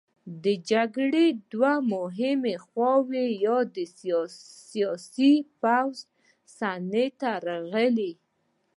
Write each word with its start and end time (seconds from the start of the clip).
د 0.43 0.45
جګړې 0.71 1.27
دوه 1.51 1.73
مهمې 1.93 2.55
خواوې 2.65 3.25
د 3.75 3.77
سیاسي 4.71 5.33
او 5.43 5.43
پوځي 5.61 6.03
صحنې 6.55 7.07
ته 7.19 7.29
راغلې. 7.47 8.11